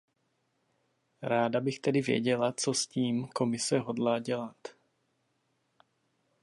[1.21, 4.57] Ráda bych tedy věděla, co s tím Komise hodlá dělat.